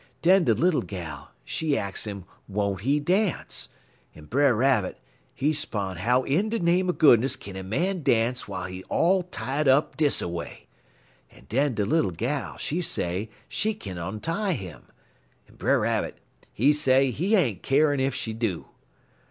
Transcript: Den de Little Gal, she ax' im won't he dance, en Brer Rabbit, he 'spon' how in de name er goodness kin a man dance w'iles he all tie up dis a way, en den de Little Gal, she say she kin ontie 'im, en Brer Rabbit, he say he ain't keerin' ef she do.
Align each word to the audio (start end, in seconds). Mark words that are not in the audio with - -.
Den 0.23 0.45
de 0.45 0.55
Little 0.55 0.81
Gal, 0.81 1.29
she 1.45 1.77
ax' 1.77 2.07
im 2.07 2.25
won't 2.47 2.81
he 2.81 2.99
dance, 2.99 3.69
en 4.15 4.25
Brer 4.25 4.55
Rabbit, 4.55 4.97
he 5.31 5.53
'spon' 5.53 5.97
how 5.97 6.23
in 6.23 6.49
de 6.49 6.57
name 6.57 6.89
er 6.89 6.93
goodness 6.93 7.35
kin 7.35 7.55
a 7.55 7.61
man 7.61 8.01
dance 8.01 8.45
w'iles 8.45 8.71
he 8.71 8.83
all 8.85 9.21
tie 9.21 9.61
up 9.61 9.95
dis 9.97 10.19
a 10.19 10.27
way, 10.27 10.65
en 11.29 11.45
den 11.49 11.75
de 11.75 11.85
Little 11.85 12.09
Gal, 12.09 12.57
she 12.57 12.81
say 12.81 13.29
she 13.47 13.75
kin 13.75 13.97
ontie 13.99 14.59
'im, 14.59 14.85
en 15.47 15.55
Brer 15.57 15.81
Rabbit, 15.81 16.17
he 16.51 16.73
say 16.73 17.11
he 17.11 17.35
ain't 17.35 17.61
keerin' 17.61 18.01
ef 18.01 18.15
she 18.15 18.33
do. 18.33 18.69